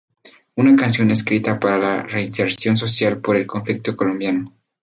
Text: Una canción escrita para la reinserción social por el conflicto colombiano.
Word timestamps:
Una 0.55 0.75
canción 0.75 1.11
escrita 1.11 1.59
para 1.59 1.77
la 1.77 2.01
reinserción 2.01 2.75
social 2.75 3.19
por 3.21 3.35
el 3.35 3.45
conflicto 3.45 3.95
colombiano. 3.95 4.45